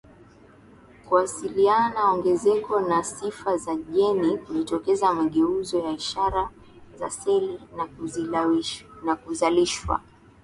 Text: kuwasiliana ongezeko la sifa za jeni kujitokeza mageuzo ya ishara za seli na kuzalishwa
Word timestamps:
kuwasiliana 1.07 2.05
ongezeko 2.13 2.79
la 2.79 3.03
sifa 3.03 3.57
za 3.57 3.75
jeni 3.75 4.37
kujitokeza 4.37 5.13
mageuzo 5.13 5.79
ya 5.79 5.91
ishara 5.91 6.49
za 6.99 7.09
seli 7.09 7.59
na 9.05 9.15
kuzalishwa 9.15 10.01